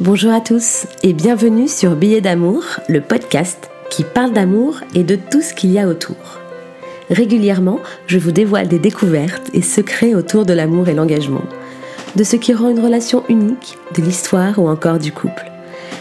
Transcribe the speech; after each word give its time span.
Bonjour 0.00 0.32
à 0.32 0.40
tous 0.40 0.88
et 1.04 1.12
bienvenue 1.12 1.68
sur 1.68 1.94
Billet 1.94 2.20
d'amour, 2.20 2.64
le 2.88 3.00
podcast 3.00 3.70
qui 3.90 4.02
parle 4.02 4.32
d'amour 4.32 4.80
et 4.92 5.04
de 5.04 5.14
tout 5.14 5.40
ce 5.40 5.54
qu'il 5.54 5.70
y 5.70 5.78
a 5.78 5.86
autour. 5.86 6.16
Régulièrement, 7.10 7.78
je 8.08 8.18
vous 8.18 8.32
dévoile 8.32 8.66
des 8.66 8.80
découvertes 8.80 9.50
et 9.52 9.62
secrets 9.62 10.16
autour 10.16 10.46
de 10.46 10.52
l'amour 10.52 10.88
et 10.88 10.94
l'engagement, 10.94 11.44
de 12.16 12.24
ce 12.24 12.34
qui 12.34 12.52
rend 12.52 12.70
une 12.70 12.80
relation 12.80 13.22
unique, 13.28 13.78
de 13.96 14.02
l'histoire 14.02 14.58
ou 14.58 14.68
encore 14.68 14.98
du 14.98 15.12
couple. 15.12 15.48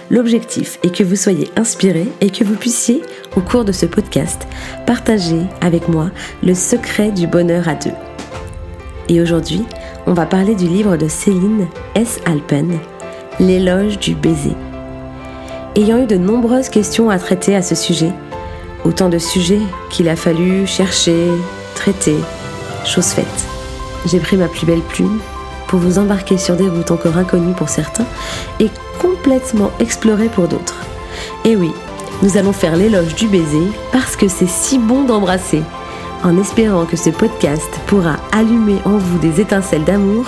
L'objectif 0.10 0.80
est 0.82 0.94
que 0.94 1.04
vous 1.04 1.16
soyez 1.16 1.50
inspirés 1.56 2.10
et 2.20 2.32
que 2.32 2.44
vous 2.44 2.56
puissiez, 2.56 3.04
au 3.36 3.42
cours 3.42 3.64
de 3.64 3.72
ce 3.72 3.86
podcast, 3.86 4.48
partager 4.88 5.44
avec 5.62 5.88
moi 5.88 6.10
le 6.42 6.56
secret 6.56 7.12
du 7.12 7.28
bonheur 7.28 7.68
à 7.68 7.76
deux. 7.76 7.94
Et 9.08 9.22
aujourd'hui, 9.22 9.62
on 10.08 10.14
va 10.14 10.26
parler 10.26 10.56
du 10.56 10.66
livre 10.66 10.98
de 10.98 11.08
Céline 11.08 11.68
S. 11.94 12.20
Alpen, 12.26 12.80
L'éloge 13.40 13.98
du 13.98 14.14
baiser. 14.14 14.56
Ayant 15.76 16.04
eu 16.04 16.06
de 16.06 16.18
nombreuses 16.18 16.70
questions 16.70 17.10
à 17.10 17.18
traiter 17.18 17.56
à 17.56 17.64
ce 17.64 17.74
sujet, 17.74 18.12
autant 18.86 19.10
de 19.10 19.18
sujets 19.18 19.62
qu'il 19.90 20.08
a 20.08 20.16
fallu 20.16 20.68
chercher, 20.68 21.30
traiter, 21.74 22.18
chose 22.86 23.08
faite, 23.08 23.26
j'ai 24.06 24.20
pris 24.20 24.38
ma 24.38 24.48
plus 24.48 24.68
belle 24.68 24.82
plume 24.82 25.20
pour 25.68 25.80
vous 25.80 25.98
embarquer 25.98 26.38
sur 26.38 26.56
des 26.56 26.70
routes 26.70 26.92
encore 26.92 27.18
inconnues 27.18 27.56
pour 27.56 27.70
certains 27.70 28.06
et 28.60 28.70
complètement 29.02 29.72
explorées 29.80 30.30
pour 30.30 30.48
d'autres. 30.48 30.86
Et 31.44 31.56
oui, 31.56 31.72
nous 32.22 32.38
allons 32.38 32.54
faire 32.54 32.76
l'éloge 32.76 33.16
du 33.16 33.28
baiser 33.28 33.68
parce 33.92 34.16
que 34.16 34.28
c'est 34.28 34.48
si 34.48 34.78
bon 34.78 35.06
d'embrasser 35.06 35.64
en 36.24 36.40
espérant 36.40 36.86
que 36.86 36.96
ce 36.96 37.10
podcast 37.10 37.70
pourra 37.88 38.16
allumer 38.32 38.78
en 38.86 38.98
vous 38.98 39.18
des 39.20 39.42
étincelles 39.42 39.84
d'amour 39.84 40.26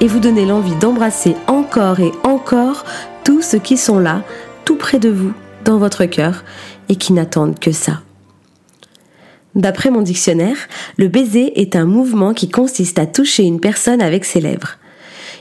et 0.00 0.06
vous 0.06 0.20
donner 0.20 0.46
l'envie 0.46 0.74
d'embrasser 0.76 1.36
encore 1.46 1.63
et 1.76 2.12
encore 2.22 2.84
tous 3.24 3.42
ceux 3.42 3.58
qui 3.58 3.76
sont 3.76 3.98
là, 3.98 4.22
tout 4.64 4.76
près 4.76 5.00
de 5.00 5.08
vous, 5.08 5.32
dans 5.64 5.78
votre 5.78 6.04
cœur, 6.04 6.44
et 6.88 6.96
qui 6.96 7.12
n'attendent 7.12 7.58
que 7.58 7.72
ça. 7.72 8.02
D'après 9.56 9.90
mon 9.90 10.02
dictionnaire, 10.02 10.56
le 10.98 11.08
baiser 11.08 11.60
est 11.60 11.74
un 11.74 11.84
mouvement 11.84 12.32
qui 12.32 12.48
consiste 12.48 12.98
à 12.98 13.06
toucher 13.06 13.42
une 13.42 13.60
personne 13.60 14.02
avec 14.02 14.24
ses 14.24 14.40
lèvres. 14.40 14.76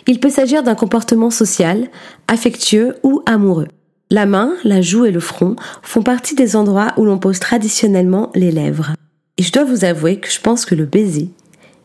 Il 0.08 0.20
peut 0.20 0.30
s'agir 0.30 0.64
d'un 0.64 0.76
comportement 0.76 1.30
social, 1.30 1.88
affectueux 2.28 2.96
ou 3.04 3.22
amoureux. 3.26 3.68
La 4.10 4.26
main, 4.26 4.54
la 4.64 4.82
joue 4.82 5.06
et 5.06 5.12
le 5.12 5.20
front 5.20 5.56
font 5.82 6.04
partie 6.04 6.36
des 6.36 6.56
endroits 6.56 6.94
où 6.98 7.06
l'on 7.06 7.20
pose 7.20 7.40
traditionnellement 7.40 8.32
les 8.34 8.52
lèvres. 8.52 8.94
Et 9.38 9.44
je 9.44 9.52
dois 9.52 9.64
vous 9.66 9.86
avouer 9.86 10.20
que 10.20 10.30
je 10.30 10.40
pense 10.40 10.66
que 10.66 10.76
le 10.76 10.86
baiser 10.86 11.30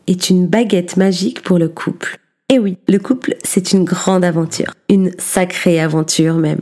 est 0.07 0.29
une 0.29 0.47
baguette 0.47 0.97
magique 0.97 1.43
pour 1.43 1.59
le 1.59 1.69
couple. 1.69 2.19
Et 2.51 2.57
oui, 2.57 2.77
le 2.87 2.97
couple, 2.97 3.35
c'est 3.43 3.73
une 3.73 3.83
grande 3.83 4.25
aventure, 4.25 4.73
une 4.89 5.11
sacrée 5.19 5.79
aventure 5.79 6.35
même. 6.35 6.61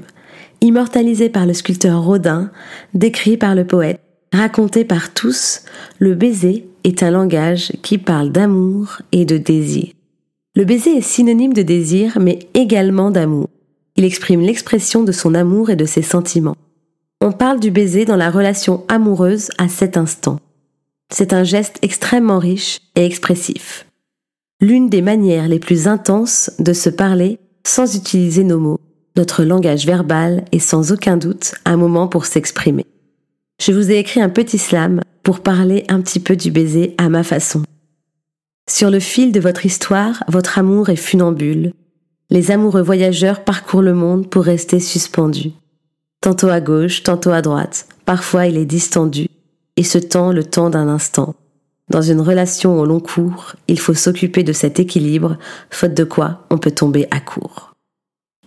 Immortalisé 0.59 1.29
par 1.29 1.45
le 1.45 1.53
sculpteur 1.53 2.03
Rodin, 2.03 2.51
décrit 2.93 3.37
par 3.37 3.55
le 3.55 3.65
poète, 3.65 4.01
raconté 4.33 4.83
par 4.83 5.13
tous, 5.13 5.61
le 5.99 6.13
baiser 6.13 6.67
est 6.83 7.03
un 7.03 7.11
langage 7.11 7.71
qui 7.83 7.97
parle 7.97 8.31
d'amour 8.31 9.01
et 9.13 9.23
de 9.23 9.37
désir. 9.37 9.87
Le 10.55 10.65
baiser 10.65 10.97
est 10.97 11.01
synonyme 11.01 11.53
de 11.53 11.61
désir, 11.61 12.17
mais 12.19 12.39
également 12.53 13.09
d'amour. 13.09 13.47
Il 13.95 14.03
exprime 14.03 14.41
l'expression 14.41 15.03
de 15.03 15.11
son 15.11 15.35
amour 15.35 15.69
et 15.69 15.75
de 15.75 15.85
ses 15.85 16.01
sentiments. 16.01 16.57
On 17.21 17.31
parle 17.31 17.59
du 17.59 17.71
baiser 17.71 18.05
dans 18.05 18.15
la 18.15 18.29
relation 18.29 18.83
amoureuse 18.89 19.51
à 19.57 19.69
cet 19.69 19.95
instant. 19.95 20.39
C'est 21.13 21.31
un 21.31 21.43
geste 21.43 21.77
extrêmement 21.81 22.39
riche 22.39 22.79
et 22.95 23.05
expressif. 23.05 23.85
L'une 24.59 24.89
des 24.89 25.03
manières 25.03 25.47
les 25.47 25.59
plus 25.59 25.87
intenses 25.87 26.49
de 26.57 26.73
se 26.73 26.89
parler 26.89 27.37
sans 27.63 27.95
utiliser 27.95 28.43
nos 28.43 28.57
mots. 28.57 28.79
Notre 29.15 29.43
langage 29.43 29.85
verbal 29.85 30.45
est 30.51 30.57
sans 30.57 30.91
aucun 30.91 31.15
doute 31.15 31.53
un 31.65 31.77
moment 31.77 32.07
pour 32.07 32.25
s'exprimer. 32.25 32.87
Je 33.61 33.71
vous 33.71 33.91
ai 33.91 33.97
écrit 33.97 34.19
un 34.19 34.29
petit 34.29 34.57
slam 34.57 35.01
pour 35.21 35.41
parler 35.41 35.83
un 35.89 36.01
petit 36.01 36.19
peu 36.19 36.35
du 36.35 36.49
baiser 36.49 36.95
à 36.97 37.07
ma 37.07 37.21
façon. 37.21 37.61
Sur 38.67 38.89
le 38.89 38.99
fil 38.99 39.31
de 39.31 39.39
votre 39.39 39.67
histoire, 39.67 40.23
votre 40.27 40.57
amour 40.57 40.89
est 40.89 40.95
funambule. 40.95 41.71
Les 42.31 42.49
amoureux 42.49 42.81
voyageurs 42.81 43.43
parcourent 43.43 43.83
le 43.83 43.93
monde 43.93 44.27
pour 44.27 44.43
rester 44.43 44.79
suspendus. 44.79 45.51
Tantôt 46.19 46.49
à 46.49 46.61
gauche, 46.61 47.03
tantôt 47.03 47.29
à 47.29 47.43
droite. 47.43 47.87
Parfois 48.05 48.47
il 48.47 48.57
est 48.57 48.65
distendu, 48.65 49.27
et 49.75 49.83
ce 49.83 49.99
temps 49.99 50.31
le 50.31 50.43
temps 50.43 50.71
d'un 50.71 50.87
instant. 50.87 51.35
Dans 51.89 52.01
une 52.01 52.19
relation 52.19 52.79
au 52.79 52.85
long 52.85 52.99
cours, 52.99 53.55
il 53.67 53.79
faut 53.79 53.93
s'occuper 53.93 54.43
de 54.43 54.51
cet 54.51 54.79
équilibre, 54.79 55.37
faute 55.69 55.93
de 55.93 56.03
quoi 56.03 56.45
on 56.49 56.57
peut 56.57 56.71
tomber 56.71 57.07
à 57.11 57.21
court. 57.21 57.73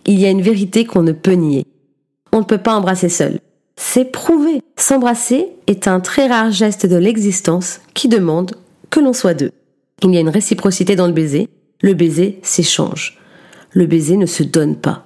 Il 0.05 0.19
y 0.19 0.25
a 0.25 0.29
une 0.29 0.41
vérité 0.41 0.85
qu'on 0.85 1.01
ne 1.01 1.11
peut 1.11 1.31
nier. 1.33 1.65
On 2.31 2.39
ne 2.39 2.45
peut 2.45 2.59
pas 2.59 2.75
embrasser 2.75 3.09
seul. 3.09 3.39
C'est 3.75 4.11
prouvé. 4.11 4.61
S'embrasser 4.77 5.47
est 5.67 5.87
un 5.87 5.99
très 5.99 6.27
rare 6.27 6.51
geste 6.51 6.85
de 6.85 6.97
l'existence 6.97 7.81
qui 7.93 8.07
demande 8.07 8.53
que 8.91 8.99
l'on 8.99 9.13
soit 9.13 9.33
deux. 9.33 9.51
Il 10.03 10.13
y 10.13 10.17
a 10.17 10.21
une 10.21 10.29
réciprocité 10.29 10.95
dans 10.95 11.07
le 11.07 11.13
baiser. 11.13 11.49
Le 11.81 11.93
baiser 11.93 12.39
s'échange. 12.43 13.17
Le 13.71 13.87
baiser 13.87 14.17
ne 14.17 14.27
se 14.27 14.43
donne 14.43 14.75
pas. 14.75 15.05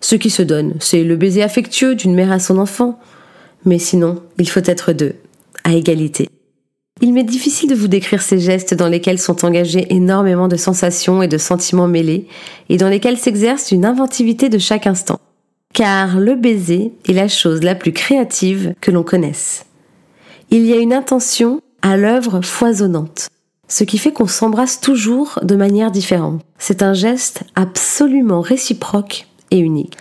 Ce 0.00 0.16
qui 0.16 0.30
se 0.30 0.42
donne, 0.42 0.74
c'est 0.80 1.04
le 1.04 1.16
baiser 1.16 1.42
affectueux 1.42 1.94
d'une 1.94 2.14
mère 2.14 2.32
à 2.32 2.38
son 2.38 2.58
enfant. 2.58 2.98
Mais 3.64 3.78
sinon, 3.78 4.22
il 4.38 4.48
faut 4.48 4.64
être 4.64 4.92
deux 4.92 5.14
à 5.64 5.72
égalité. 5.72 6.28
Il 7.02 7.14
m'est 7.14 7.24
difficile 7.24 7.70
de 7.70 7.74
vous 7.74 7.88
décrire 7.88 8.20
ces 8.20 8.38
gestes 8.38 8.74
dans 8.74 8.88
lesquels 8.88 9.18
sont 9.18 9.46
engagés 9.46 9.86
énormément 9.88 10.48
de 10.48 10.56
sensations 10.56 11.22
et 11.22 11.28
de 11.28 11.38
sentiments 11.38 11.88
mêlés, 11.88 12.26
et 12.68 12.76
dans 12.76 12.90
lesquels 12.90 13.16
s'exerce 13.16 13.72
une 13.72 13.86
inventivité 13.86 14.50
de 14.50 14.58
chaque 14.58 14.86
instant. 14.86 15.18
Car 15.72 16.20
le 16.20 16.34
baiser 16.34 16.92
est 17.08 17.14
la 17.14 17.28
chose 17.28 17.62
la 17.62 17.74
plus 17.74 17.92
créative 17.92 18.74
que 18.82 18.90
l'on 18.90 19.02
connaisse. 19.02 19.64
Il 20.50 20.66
y 20.66 20.74
a 20.74 20.76
une 20.76 20.92
intention 20.92 21.62
à 21.80 21.96
l'œuvre 21.96 22.42
foisonnante, 22.42 23.28
ce 23.66 23.84
qui 23.84 23.96
fait 23.96 24.12
qu'on 24.12 24.26
s'embrasse 24.26 24.80
toujours 24.80 25.38
de 25.42 25.56
manière 25.56 25.90
différente. 25.90 26.42
C'est 26.58 26.82
un 26.82 26.92
geste 26.92 27.44
absolument 27.54 28.42
réciproque 28.42 29.26
et 29.50 29.58
unique. 29.58 29.96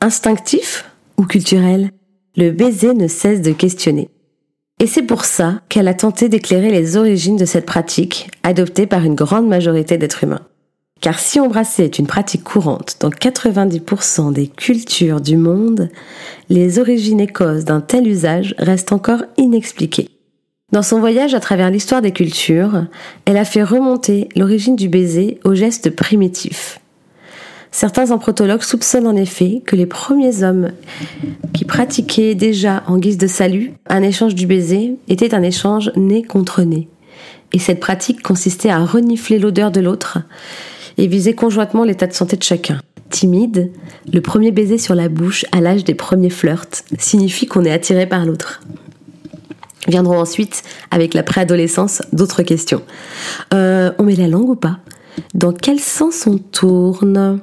Instinctif 0.00 0.86
ou 1.18 1.24
culturel, 1.24 1.90
le 2.36 2.50
baiser 2.50 2.94
ne 2.94 3.08
cesse 3.08 3.42
de 3.42 3.52
questionner. 3.52 4.08
Et 4.82 4.86
c'est 4.86 5.02
pour 5.02 5.26
ça 5.26 5.60
qu'elle 5.68 5.88
a 5.88 5.94
tenté 5.94 6.30
d'éclairer 6.30 6.70
les 6.70 6.96
origines 6.96 7.36
de 7.36 7.44
cette 7.44 7.66
pratique, 7.66 8.30
adoptée 8.42 8.86
par 8.86 9.04
une 9.04 9.14
grande 9.14 9.46
majorité 9.46 9.98
d'êtres 9.98 10.24
humains. 10.24 10.40
Car 11.02 11.18
si 11.18 11.38
embrasser 11.38 11.84
est 11.84 11.98
une 11.98 12.06
pratique 12.06 12.44
courante 12.44 12.96
dans 13.00 13.10
90% 13.10 14.32
des 14.32 14.48
cultures 14.48 15.20
du 15.20 15.36
monde, 15.36 15.90
les 16.48 16.78
origines 16.78 17.20
et 17.20 17.26
causes 17.26 17.66
d'un 17.66 17.82
tel 17.82 18.08
usage 18.08 18.54
restent 18.56 18.92
encore 18.92 19.22
inexpliquées. 19.36 20.08
Dans 20.72 20.82
son 20.82 20.98
voyage 20.98 21.34
à 21.34 21.40
travers 21.40 21.70
l'histoire 21.70 22.00
des 22.00 22.12
cultures, 22.12 22.86
elle 23.26 23.36
a 23.36 23.44
fait 23.44 23.62
remonter 23.62 24.30
l'origine 24.34 24.76
du 24.76 24.88
baiser 24.88 25.40
aux 25.44 25.54
gestes 25.54 25.90
primitifs, 25.90 26.79
Certains 27.72 28.10
anthropologues 28.10 28.62
soupçonnent 28.62 29.06
en 29.06 29.16
effet 29.16 29.62
que 29.64 29.76
les 29.76 29.86
premiers 29.86 30.42
hommes 30.42 30.72
qui 31.52 31.64
pratiquaient 31.64 32.34
déjà 32.34 32.82
en 32.86 32.98
guise 32.98 33.18
de 33.18 33.28
salut 33.28 33.72
un 33.86 34.02
échange 34.02 34.34
du 34.34 34.46
baiser 34.46 34.96
était 35.08 35.34
un 35.34 35.42
échange 35.42 35.92
nez 35.96 36.22
contre 36.22 36.62
nez. 36.62 36.88
Et 37.52 37.58
cette 37.58 37.80
pratique 37.80 38.22
consistait 38.22 38.70
à 38.70 38.84
renifler 38.84 39.38
l'odeur 39.38 39.70
de 39.70 39.80
l'autre 39.80 40.18
et 40.98 41.06
viser 41.06 41.34
conjointement 41.34 41.84
l'état 41.84 42.06
de 42.06 42.12
santé 42.12 42.36
de 42.36 42.42
chacun. 42.42 42.80
Timide, 43.08 43.72
le 44.12 44.20
premier 44.20 44.52
baiser 44.52 44.78
sur 44.78 44.94
la 44.94 45.08
bouche 45.08 45.44
à 45.52 45.60
l'âge 45.60 45.84
des 45.84 45.94
premiers 45.94 46.30
flirts 46.30 46.84
signifie 46.98 47.46
qu'on 47.46 47.64
est 47.64 47.72
attiré 47.72 48.06
par 48.06 48.24
l'autre. 48.24 48.60
Viendront 49.88 50.18
ensuite, 50.18 50.62
avec 50.90 51.14
la 51.14 51.22
préadolescence, 51.22 52.02
d'autres 52.12 52.42
questions. 52.42 52.82
Euh, 53.54 53.92
on 53.98 54.04
met 54.04 54.14
la 54.14 54.28
langue 54.28 54.50
ou 54.50 54.54
pas? 54.54 54.78
Dans 55.34 55.52
quel 55.52 55.80
sens 55.80 56.26
on 56.26 56.38
tourne? 56.38 57.40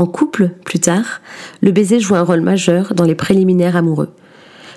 En 0.00 0.06
couple, 0.06 0.48
plus 0.64 0.80
tard, 0.80 1.20
le 1.60 1.72
baiser 1.72 2.00
joue 2.00 2.14
un 2.14 2.22
rôle 2.22 2.40
majeur 2.40 2.94
dans 2.94 3.04
les 3.04 3.14
préliminaires 3.14 3.76
amoureux. 3.76 4.08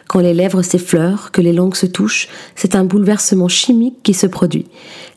Quand 0.10 0.20
les 0.20 0.34
lèvres 0.34 0.64
s'effleurent, 0.64 1.32
que 1.32 1.40
les 1.40 1.54
langues 1.54 1.76
se 1.76 1.86
touchent, 1.86 2.28
c'est 2.56 2.76
un 2.76 2.84
bouleversement 2.84 3.48
chimique 3.48 4.04
qui 4.04 4.14
se 4.14 4.28
produit. 4.28 4.66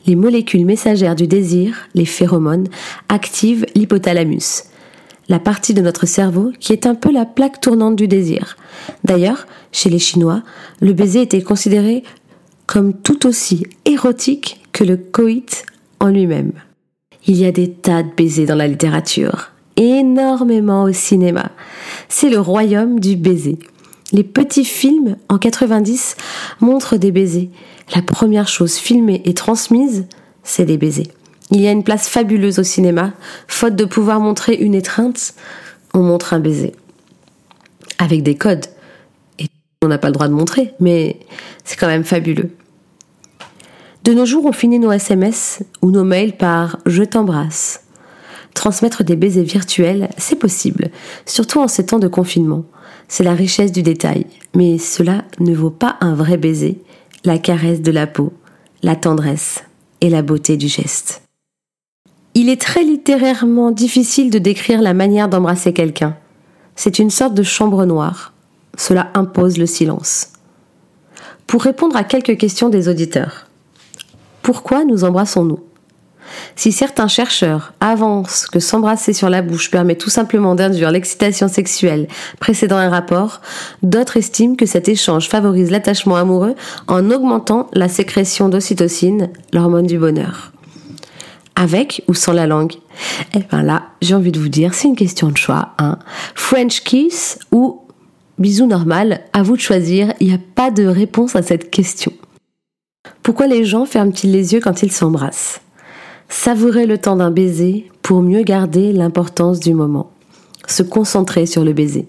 Les 0.05 0.15
molécules 0.15 0.65
messagères 0.65 1.17
du 1.17 1.27
désir, 1.27 1.89
les 1.93 2.05
phéromones, 2.05 2.69
activent 3.09 3.65
l'hypothalamus, 3.75 4.63
la 5.27 5.39
partie 5.39 5.73
de 5.73 5.81
notre 5.81 6.05
cerveau 6.05 6.53
qui 6.57 6.71
est 6.71 6.85
un 6.85 6.95
peu 6.95 7.11
la 7.11 7.25
plaque 7.25 7.59
tournante 7.59 7.97
du 7.97 8.07
désir. 8.07 8.55
D'ailleurs, 9.03 9.45
chez 9.73 9.89
les 9.89 9.99
Chinois, 9.99 10.41
le 10.79 10.93
baiser 10.93 11.23
était 11.23 11.41
considéré 11.41 12.03
comme 12.65 12.93
tout 12.93 13.27
aussi 13.27 13.65
érotique 13.83 14.61
que 14.71 14.85
le 14.85 14.95
coït 14.95 15.65
en 15.99 16.07
lui-même. 16.07 16.53
Il 17.25 17.35
y 17.35 17.45
a 17.45 17.51
des 17.51 17.69
tas 17.69 18.03
de 18.03 18.11
baisers 18.15 18.45
dans 18.45 18.55
la 18.55 18.67
littérature 18.67 19.51
énormément 19.77 20.83
au 20.83 20.91
cinéma. 20.91 21.51
C'est 22.09 22.29
le 22.29 22.39
royaume 22.39 22.99
du 22.99 23.15
baiser. 23.15 23.57
Les 24.11 24.23
petits 24.23 24.65
films 24.65 25.17
en 25.29 25.37
90 25.37 26.15
montrent 26.59 26.97
des 26.97 27.11
baisers. 27.11 27.49
La 27.95 28.01
première 28.01 28.47
chose 28.47 28.75
filmée 28.75 29.21
et 29.25 29.33
transmise, 29.33 30.05
c'est 30.43 30.65
des 30.65 30.77
baisers. 30.77 31.07
Il 31.51 31.61
y 31.61 31.67
a 31.67 31.71
une 31.71 31.83
place 31.83 32.09
fabuleuse 32.09 32.59
au 32.59 32.63
cinéma, 32.63 33.13
faute 33.47 33.75
de 33.75 33.85
pouvoir 33.85 34.19
montrer 34.19 34.55
une 34.55 34.75
étreinte, 34.75 35.33
on 35.93 36.01
montre 36.01 36.33
un 36.33 36.39
baiser. 36.39 36.73
Avec 37.99 38.23
des 38.23 38.35
codes. 38.35 38.65
Et 39.39 39.47
on 39.81 39.87
n'a 39.87 39.97
pas 39.97 40.07
le 40.07 40.13
droit 40.13 40.27
de 40.27 40.33
montrer, 40.33 40.73
mais 40.79 41.19
c'est 41.63 41.77
quand 41.77 41.87
même 41.87 42.03
fabuleux. 42.03 42.51
De 44.03 44.13
nos 44.13 44.25
jours, 44.25 44.45
on 44.45 44.51
finit 44.51 44.79
nos 44.79 44.91
SMS 44.91 45.63
ou 45.81 45.91
nos 45.91 46.03
mails 46.03 46.37
par 46.37 46.77
Je 46.85 47.03
t'embrasse. 47.03 47.86
Transmettre 48.57 49.03
des 49.03 49.15
baisers 49.15 49.43
virtuels, 49.43 50.09
c'est 50.17 50.35
possible, 50.35 50.89
surtout 51.27 51.59
en 51.59 51.67
ces 51.67 51.85
temps 51.85 51.99
de 51.99 52.07
confinement. 52.07 52.63
C'est 53.07 53.23
la 53.23 53.35
richesse 53.35 53.71
du 53.71 53.83
détail, 53.83 54.25
mais 54.55 54.79
cela 54.79 55.25
ne 55.39 55.53
vaut 55.53 55.69
pas 55.69 55.95
un 56.01 56.15
vrai 56.15 56.37
baiser, 56.37 56.81
la 57.23 57.37
caresse 57.37 57.83
de 57.83 57.91
la 57.91 58.07
peau, 58.07 58.33
la 58.81 58.95
tendresse 58.95 59.63
et 60.01 60.09
la 60.09 60.23
beauté 60.23 60.57
du 60.57 60.67
geste. 60.67 61.21
Il 62.33 62.49
est 62.49 62.59
très 62.59 62.83
littérairement 62.83 63.69
difficile 63.69 64.31
de 64.31 64.39
décrire 64.39 64.81
la 64.81 64.95
manière 64.95 65.29
d'embrasser 65.29 65.71
quelqu'un. 65.71 66.17
C'est 66.75 66.97
une 66.97 67.11
sorte 67.11 67.35
de 67.35 67.43
chambre 67.43 67.85
noire. 67.85 68.33
Cela 68.75 69.11
impose 69.13 69.59
le 69.59 69.67
silence. 69.67 70.29
Pour 71.45 71.61
répondre 71.61 71.95
à 71.95 72.03
quelques 72.03 72.39
questions 72.39 72.69
des 72.69 72.89
auditeurs. 72.89 73.45
Pourquoi 74.41 74.83
nous 74.83 75.03
embrassons-nous? 75.03 75.59
Si 76.55 76.71
certains 76.71 77.07
chercheurs 77.07 77.73
avancent 77.79 78.45
que 78.47 78.59
s'embrasser 78.59 79.13
sur 79.13 79.29
la 79.29 79.41
bouche 79.41 79.71
permet 79.71 79.95
tout 79.95 80.09
simplement 80.09 80.55
d'induire 80.55 80.91
l'excitation 80.91 81.47
sexuelle 81.47 82.07
précédant 82.39 82.77
un 82.77 82.89
rapport, 82.89 83.41
d'autres 83.83 84.17
estiment 84.17 84.55
que 84.55 84.65
cet 84.65 84.89
échange 84.89 85.29
favorise 85.29 85.71
l'attachement 85.71 86.15
amoureux 86.15 86.55
en 86.87 87.11
augmentant 87.11 87.67
la 87.73 87.87
sécrétion 87.87 88.49
d'ocytocine, 88.49 89.29
l'hormone 89.53 89.87
du 89.87 89.97
bonheur. 89.97 90.51
Avec 91.55 92.03
ou 92.07 92.13
sans 92.13 92.33
la 92.33 92.45
langue? 92.45 92.73
Eh 93.33 93.39
bien 93.39 93.63
là, 93.63 93.83
j'ai 94.01 94.13
envie 94.13 94.31
de 94.31 94.39
vous 94.39 94.49
dire, 94.49 94.73
c'est 94.73 94.87
une 94.87 94.95
question 94.95 95.29
de 95.29 95.37
choix. 95.37 95.69
Hein. 95.79 95.97
French 96.35 96.83
kiss 96.83 97.39
ou 97.51 97.81
bisou 98.37 98.67
normal, 98.67 99.21
à 99.33 99.41
vous 99.43 99.55
de 99.55 99.61
choisir, 99.61 100.13
il 100.19 100.27
n'y 100.27 100.33
a 100.33 100.39
pas 100.55 100.71
de 100.71 100.85
réponse 100.85 101.35
à 101.35 101.41
cette 101.41 101.71
question. 101.71 102.13
Pourquoi 103.23 103.47
les 103.47 103.65
gens 103.65 103.85
ferment-ils 103.85 104.31
les 104.31 104.53
yeux 104.53 104.59
quand 104.61 104.83
ils 104.83 104.91
s'embrassent? 104.91 105.61
Savourer 106.29 106.85
le 106.85 106.97
temps 106.97 107.15
d'un 107.15 107.31
baiser 107.31 107.89
pour 108.01 108.21
mieux 108.21 108.43
garder 108.43 108.91
l'importance 108.91 109.59
du 109.59 109.73
moment. 109.73 110.11
Se 110.67 110.83
concentrer 110.83 111.45
sur 111.45 111.63
le 111.63 111.73
baiser. 111.73 112.07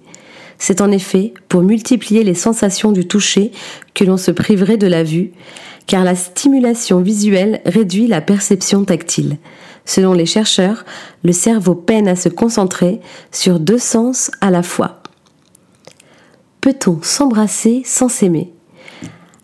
C'est 0.59 0.81
en 0.81 0.91
effet 0.91 1.35
pour 1.49 1.63
multiplier 1.63 2.25
les 2.25 2.35
sensations 2.35 2.91
du 2.91 3.07
toucher 3.07 3.53
que 3.95 4.05
l'on 4.05 4.17
se 4.17 4.33
priverait 4.33 4.77
de 4.77 4.89
la 4.89 5.05
vue, 5.05 5.31
car 5.87 6.03
la 6.03 6.17
stimulation 6.17 7.01
visuelle 7.01 7.61
réduit 7.65 8.09
la 8.09 8.21
perception 8.21 8.85
tactile. 8.85 9.39
Selon 9.85 10.13
les 10.13 10.27
chercheurs, 10.27 10.85
le 11.23 11.33
cerveau 11.33 11.75
peine 11.75 12.09
à 12.09 12.17
se 12.17 12.29
concentrer 12.29 13.01
sur 13.31 13.61
deux 13.61 13.79
sens 13.79 14.31
à 14.41 14.51
la 14.51 14.63
fois. 14.63 15.01
Peut-on 16.61 17.01
s'embrasser 17.03 17.83
sans 17.85 18.09
s'aimer? 18.09 18.53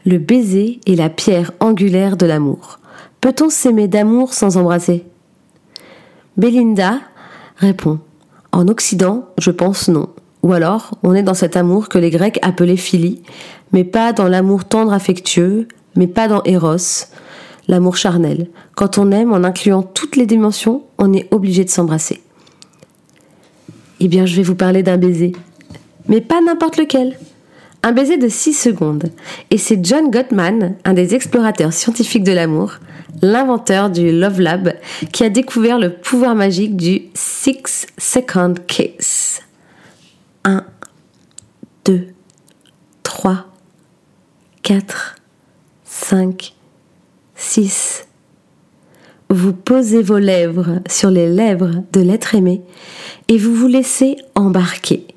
Le 0.04 0.18
baiser 0.18 0.80
est 0.86 0.96
la 0.96 1.08
pierre 1.08 1.52
angulaire 1.60 2.16
de 2.16 2.26
l'amour. 2.26 2.80
Peut-on 3.24 3.48
s'aimer 3.48 3.88
d'amour 3.88 4.34
sans 4.34 4.58
embrasser? 4.58 5.06
Belinda 6.36 7.00
répond 7.56 7.98
En 8.52 8.68
Occident, 8.68 9.30
je 9.38 9.50
pense 9.50 9.88
non. 9.88 10.10
Ou 10.42 10.52
alors, 10.52 10.98
on 11.02 11.14
est 11.14 11.22
dans 11.22 11.32
cet 11.32 11.56
amour 11.56 11.88
que 11.88 11.96
les 11.96 12.10
Grecs 12.10 12.38
appelaient 12.42 12.76
philie, 12.76 13.22
mais 13.72 13.82
pas 13.82 14.12
dans 14.12 14.28
l'amour 14.28 14.66
tendre 14.66 14.92
affectueux, 14.92 15.68
mais 15.96 16.06
pas 16.06 16.28
dans 16.28 16.42
Eros, 16.42 17.06
l'amour 17.66 17.96
charnel. 17.96 18.50
Quand 18.74 18.98
on 18.98 19.10
aime 19.10 19.32
en 19.32 19.42
incluant 19.42 19.82
toutes 19.82 20.16
les 20.16 20.26
dimensions, 20.26 20.82
on 20.98 21.14
est 21.14 21.32
obligé 21.32 21.64
de 21.64 21.70
s'embrasser. 21.70 22.20
Eh 24.00 24.08
bien, 24.08 24.26
je 24.26 24.36
vais 24.36 24.42
vous 24.42 24.54
parler 24.54 24.82
d'un 24.82 24.98
baiser. 24.98 25.32
Mais 26.08 26.20
pas 26.20 26.42
n'importe 26.42 26.76
lequel. 26.76 27.16
Un 27.84 27.92
baiser 27.92 28.16
de 28.16 28.28
6 28.28 28.54
secondes. 28.54 29.10
Et 29.50 29.58
c'est 29.58 29.84
John 29.84 30.10
Gottman, 30.10 30.76
un 30.86 30.94
des 30.94 31.14
explorateurs 31.14 31.74
scientifiques 31.74 32.24
de 32.24 32.32
l'amour, 32.32 32.78
l'inventeur 33.20 33.90
du 33.90 34.10
Love 34.10 34.40
Lab, 34.40 34.72
qui 35.12 35.22
a 35.22 35.28
découvert 35.28 35.78
le 35.78 35.90
pouvoir 35.92 36.34
magique 36.34 36.76
du 36.76 37.02
Six 37.12 37.86
Second 37.98 38.54
Kiss. 38.66 39.42
1, 40.44 40.64
2, 41.84 42.06
3, 43.02 43.52
4, 44.62 45.16
5, 45.84 46.54
6. 47.34 48.06
Vous 49.28 49.52
posez 49.52 50.02
vos 50.02 50.16
lèvres 50.16 50.80
sur 50.88 51.10
les 51.10 51.28
lèvres 51.28 51.84
de 51.92 52.00
l'être 52.00 52.34
aimé 52.34 52.62
et 53.28 53.36
vous 53.36 53.54
vous 53.54 53.68
laissez 53.68 54.16
embarquer. 54.34 55.13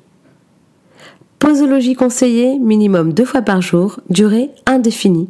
Posologie 1.38 1.94
conseillée, 1.94 2.58
minimum 2.58 3.12
deux 3.12 3.24
fois 3.24 3.42
par 3.42 3.62
jour, 3.62 4.00
durée 4.10 4.50
indéfinie. 4.66 5.28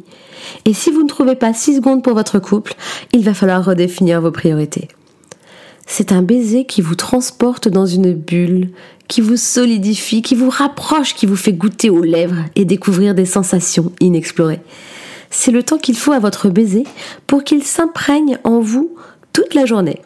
Et 0.65 0.73
si 0.73 0.89
vous 0.89 1.03
ne 1.03 1.07
trouvez 1.07 1.35
pas 1.35 1.53
6 1.53 1.77
secondes 1.77 2.03
pour 2.03 2.13
votre 2.13 2.39
couple, 2.39 2.73
il 3.13 3.23
va 3.23 3.33
falloir 3.33 3.63
redéfinir 3.63 4.21
vos 4.21 4.31
priorités. 4.31 4.87
C'est 5.85 6.11
un 6.11 6.21
baiser 6.21 6.65
qui 6.65 6.81
vous 6.81 6.95
transporte 6.95 7.67
dans 7.67 7.85
une 7.85 8.13
bulle, 8.13 8.69
qui 9.07 9.21
vous 9.21 9.37
solidifie, 9.37 10.21
qui 10.21 10.35
vous 10.35 10.49
rapproche, 10.49 11.15
qui 11.15 11.25
vous 11.25 11.35
fait 11.35 11.53
goûter 11.53 11.89
aux 11.89 12.03
lèvres 12.03 12.45
et 12.55 12.65
découvrir 12.65 13.15
des 13.15 13.25
sensations 13.25 13.91
inexplorées. 13.99 14.61
C'est 15.31 15.51
le 15.51 15.63
temps 15.63 15.77
qu'il 15.77 15.95
faut 15.95 16.11
à 16.11 16.19
votre 16.19 16.49
baiser 16.49 16.85
pour 17.27 17.43
qu'il 17.43 17.63
s'imprègne 17.63 18.37
en 18.43 18.59
vous 18.59 18.95
toute 19.33 19.53
la 19.53 19.65
journée. 19.65 20.01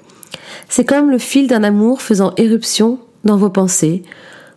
C'est 0.69 0.85
comme 0.85 1.09
le 1.09 1.17
fil 1.17 1.47
d'un 1.47 1.63
amour 1.63 2.01
faisant 2.01 2.33
éruption 2.37 2.99
dans 3.23 3.37
vos 3.37 3.49
pensées, 3.49 4.03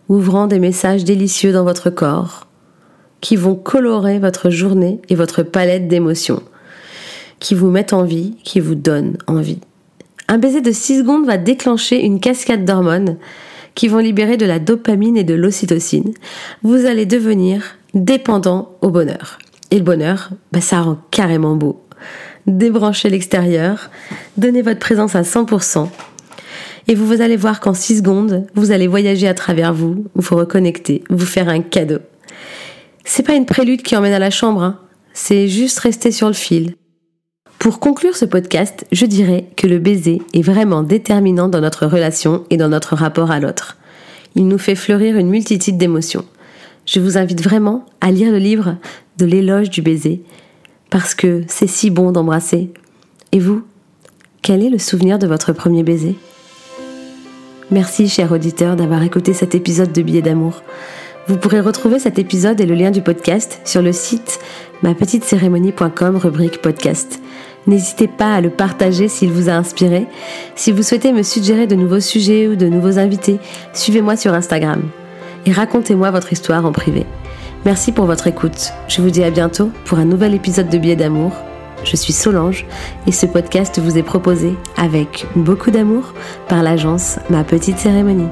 ouvrant 0.09 0.47
des 0.47 0.59
messages 0.59 1.03
délicieux 1.03 1.51
dans 1.51 1.63
votre 1.63 1.89
corps, 1.89 2.47
qui 3.21 3.35
vont 3.35 3.55
colorer 3.55 4.19
votre 4.19 4.49
journée 4.49 5.01
et 5.09 5.15
votre 5.15 5.43
palette 5.43 5.87
d'émotions, 5.87 6.43
qui 7.39 7.55
vous 7.55 7.69
mettent 7.69 7.93
en 7.93 8.03
vie, 8.03 8.35
qui 8.43 8.59
vous 8.59 8.75
donnent 8.75 9.17
envie. 9.27 9.59
Un 10.27 10.37
baiser 10.37 10.61
de 10.61 10.71
6 10.71 10.99
secondes 10.99 11.25
va 11.25 11.37
déclencher 11.37 12.03
une 12.03 12.19
cascade 12.19 12.65
d'hormones 12.65 13.17
qui 13.75 13.87
vont 13.87 13.99
libérer 13.99 14.37
de 14.37 14.45
la 14.45 14.59
dopamine 14.59 15.17
et 15.17 15.23
de 15.23 15.35
l'ocytocine. 15.35 16.13
Vous 16.63 16.85
allez 16.85 17.05
devenir 17.05 17.77
dépendant 17.93 18.75
au 18.81 18.89
bonheur. 18.89 19.37
Et 19.71 19.77
le 19.77 19.83
bonheur, 19.83 20.31
bah, 20.51 20.61
ça 20.61 20.81
rend 20.81 20.97
carrément 21.11 21.55
beau. 21.55 21.83
Débranchez 22.47 23.09
l'extérieur, 23.09 23.89
donnez 24.37 24.61
votre 24.61 24.79
présence 24.79 25.15
à 25.15 25.21
100%, 25.21 25.89
et 26.87 26.95
vous, 26.95 27.21
allez 27.21 27.35
voir 27.35 27.59
qu'en 27.59 27.73
6 27.73 27.97
secondes, 27.97 28.47
vous 28.55 28.71
allez 28.71 28.87
voyager 28.87 29.27
à 29.27 29.33
travers 29.33 29.73
vous, 29.73 30.05
vous 30.15 30.35
reconnecter, 30.35 31.03
vous 31.09 31.25
faire 31.25 31.49
un 31.49 31.61
cadeau. 31.61 31.99
C'est 33.03 33.23
pas 33.23 33.35
une 33.35 33.45
prélude 33.45 33.81
qui 33.81 33.95
emmène 33.95 34.13
à 34.13 34.19
la 34.19 34.29
chambre, 34.29 34.63
hein. 34.63 34.79
c'est 35.13 35.47
juste 35.47 35.79
rester 35.79 36.11
sur 36.11 36.27
le 36.27 36.33
fil. 36.33 36.75
Pour 37.59 37.79
conclure 37.79 38.15
ce 38.15 38.25
podcast, 38.25 38.85
je 38.91 39.05
dirais 39.05 39.45
que 39.55 39.67
le 39.67 39.79
baiser 39.79 40.21
est 40.33 40.41
vraiment 40.41 40.83
déterminant 40.83 41.49
dans 41.49 41.61
notre 41.61 41.87
relation 41.87 42.45
et 42.49 42.57
dans 42.57 42.69
notre 42.69 42.95
rapport 42.95 43.31
à 43.31 43.39
l'autre. 43.39 43.77
Il 44.35 44.47
nous 44.47 44.59
fait 44.59 44.75
fleurir 44.75 45.17
une 45.17 45.29
multitude 45.29 45.77
d'émotions. 45.77 46.25
Je 46.85 46.99
vous 46.99 47.17
invite 47.17 47.43
vraiment 47.43 47.85
à 47.99 48.11
lire 48.11 48.31
le 48.31 48.37
livre 48.37 48.77
de 49.17 49.25
l'éloge 49.25 49.69
du 49.69 49.81
baiser, 49.81 50.21
parce 50.89 51.15
que 51.15 51.43
c'est 51.47 51.67
si 51.67 51.89
bon 51.89 52.11
d'embrasser. 52.11 52.71
Et 53.31 53.39
vous, 53.39 53.63
quel 54.41 54.63
est 54.63 54.69
le 54.69 54.79
souvenir 54.79 55.19
de 55.19 55.27
votre 55.27 55.51
premier 55.51 55.83
baiser? 55.83 56.15
Merci, 57.69 58.07
cher 58.07 58.31
auditeur, 58.31 58.77
d'avoir 58.77 59.03
écouté 59.03 59.33
cet 59.33 59.53
épisode 59.53 59.91
de 59.91 60.01
Billets 60.01 60.21
d'amour. 60.21 60.63
Vous 61.27 61.35
pourrez 61.35 61.59
retrouver 61.59 61.99
cet 61.99 62.17
épisode 62.17 62.61
et 62.61 62.65
le 62.65 62.75
lien 62.75 62.91
du 62.91 63.01
podcast 63.01 63.59
sur 63.65 63.81
le 63.81 63.91
site 63.91 64.39
mapetitecérémonie.com 64.83 66.15
rubrique 66.15 66.61
podcast. 66.61 67.19
N'hésitez 67.65 68.07
pas 68.07 68.35
à 68.35 68.39
le 68.39 68.49
partager 68.49 69.09
s'il 69.09 69.31
vous 69.31 69.49
a 69.49 69.53
inspiré. 69.53 70.07
Si 70.55 70.71
vous 70.71 70.83
souhaitez 70.83 71.11
me 71.11 71.23
suggérer 71.23 71.67
de 71.67 71.75
nouveaux 71.75 71.99
sujets 71.99 72.47
ou 72.47 72.55
de 72.55 72.67
nouveaux 72.67 72.97
invités, 72.99 73.39
suivez-moi 73.73 74.15
sur 74.15 74.33
Instagram 74.33 74.83
et 75.45 75.51
racontez-moi 75.51 76.11
votre 76.11 76.31
histoire 76.31 76.65
en 76.65 76.71
privé. 76.71 77.05
Merci 77.65 77.91
pour 77.91 78.05
votre 78.05 78.27
écoute. 78.27 78.71
Je 78.87 79.01
vous 79.01 79.09
dis 79.09 79.25
à 79.25 79.29
bientôt 79.29 79.71
pour 79.83 79.99
un 79.99 80.05
nouvel 80.05 80.33
épisode 80.33 80.69
de 80.69 80.77
Billets 80.77 80.95
d'amour. 80.95 81.33
Je 81.83 81.95
suis 81.95 82.13
Solange 82.13 82.65
et 83.05 83.11
ce 83.11 83.25
podcast 83.25 83.79
vous 83.79 83.97
est 83.97 84.03
proposé 84.03 84.55
avec 84.77 85.25
beaucoup 85.35 85.71
d'amour 85.71 86.13
par 86.47 86.63
l'agence 86.63 87.19
Ma 87.29 87.43
Petite 87.43 87.79
Cérémonie. 87.79 88.29